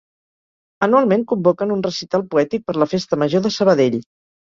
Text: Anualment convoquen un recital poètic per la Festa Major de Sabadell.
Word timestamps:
Anualment 0.87 1.27
convoquen 1.33 1.75
un 1.77 1.85
recital 1.89 2.27
poètic 2.35 2.67
per 2.71 2.79
la 2.83 2.91
Festa 2.97 3.25
Major 3.25 3.49
de 3.49 3.57
Sabadell. 3.61 4.05